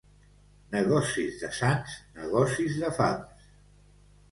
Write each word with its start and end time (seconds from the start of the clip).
Negocis 0.75 1.37
de 1.43 1.51
sants, 1.59 1.99
negocis 2.23 2.81
de 2.87 2.93
fams. 3.03 3.55